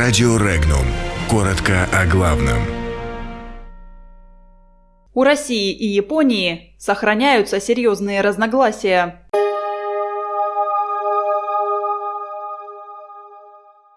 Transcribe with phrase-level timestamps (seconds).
[0.00, 0.86] Радио Регнум.
[1.28, 2.62] Коротко о главном.
[5.12, 9.28] У России и Японии сохраняются серьезные разногласия.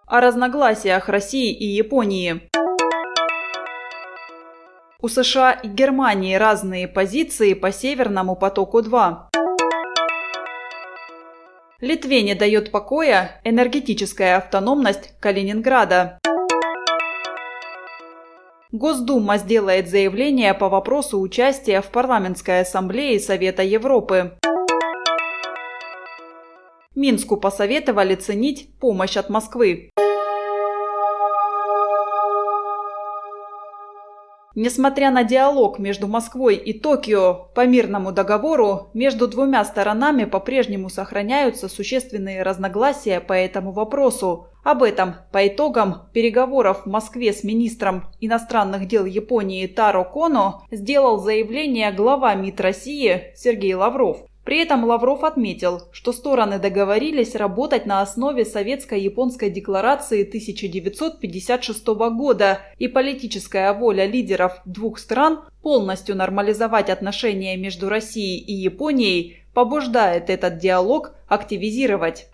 [0.08, 2.50] О разногласиях России и Японии.
[5.00, 9.28] У США и Германии разные позиции по Северному потоку-2.
[11.82, 16.20] Литве не дает покоя энергетическая автономность Калининграда.
[18.72, 24.38] Госдума сделает заявление по вопросу участия в парламентской ассамблее Совета Европы.
[26.94, 29.90] Минску посоветовали ценить помощь от Москвы.
[34.54, 41.70] Несмотря на диалог между Москвой и Токио по мирному договору, между двумя сторонами по-прежнему сохраняются
[41.70, 44.48] существенные разногласия по этому вопросу.
[44.64, 51.18] Об этом по итогам переговоров в Москве с министром иностранных дел Японии Таро Коно сделал
[51.18, 54.18] заявление глава МИД России Сергей Лавров.
[54.44, 62.88] При этом Лавров отметил, что стороны договорились работать на основе Советско-японской декларации 1956 года и
[62.88, 71.14] политическая воля лидеров двух стран полностью нормализовать отношения между Россией и Японией побуждает этот диалог
[71.28, 72.30] активизировать.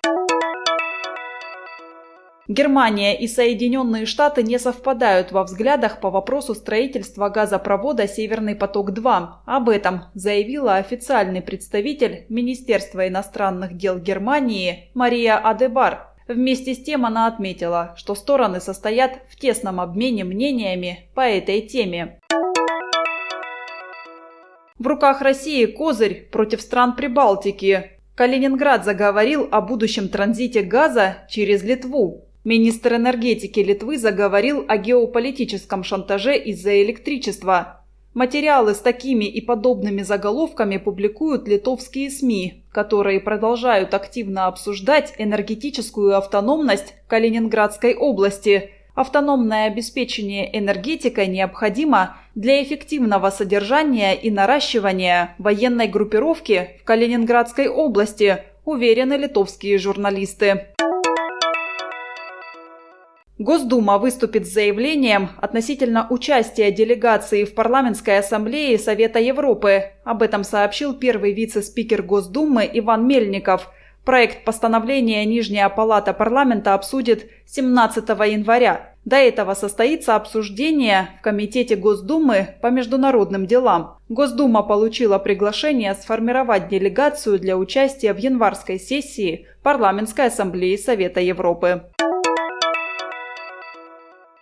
[2.47, 9.27] Германия и Соединенные Штаты не совпадают во взглядах по вопросу строительства газопровода «Северный поток-2».
[9.45, 16.07] Об этом заявила официальный представитель Министерства иностранных дел Германии Мария Адебар.
[16.29, 22.17] Вместе с тем она отметила, что стороны состоят в тесном обмене мнениями по этой теме.
[24.79, 27.99] В руках России козырь против стран Прибалтики.
[28.15, 32.26] Калининград заговорил о будущем транзите газа через Литву.
[32.47, 37.81] Министр энергетики Литвы заговорил о геополитическом шантаже из-за электричества.
[38.13, 46.93] Материалы с такими и подобными заголовками публикуют литовские СМИ, которые продолжают активно обсуждать энергетическую автономность
[47.09, 48.69] Калининградской области.
[48.95, 59.15] Автономное обеспечение энергетикой необходимо для эффективного содержания и наращивания военной группировки в Калининградской области, уверены
[59.15, 60.67] литовские журналисты.
[63.39, 69.91] Госдума выступит с заявлением относительно участия делегации в парламентской ассамблее Совета Европы.
[70.03, 73.69] Об этом сообщил первый вице-спикер Госдумы Иван Мельников.
[74.03, 78.93] Проект постановления Нижняя палата парламента обсудит 17 января.
[79.05, 83.99] До этого состоится обсуждение в Комитете Госдумы по международным делам.
[84.09, 91.83] Госдума получила приглашение сформировать делегацию для участия в январской сессии Парламентской ассамблеи Совета Европы.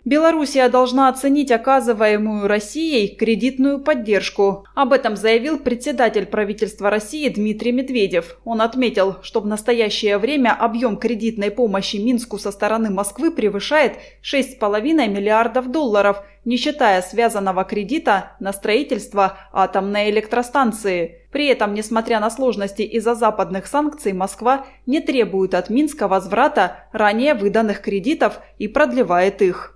[0.06, 4.64] Белоруссия должна оценить оказываемую Россией кредитную поддержку.
[4.76, 8.38] Об этом заявил председатель правительства России Дмитрий Медведев.
[8.44, 14.80] Он отметил, что в настоящее время объем кредитной помощи Минску со стороны Москвы превышает 6,5
[15.08, 21.22] миллиардов долларов, не считая связанного кредита на строительство атомной электростанции.
[21.32, 27.34] При этом, несмотря на сложности из-за западных санкций, Москва не требует от Минска возврата ранее
[27.34, 29.75] выданных кредитов и продлевает их.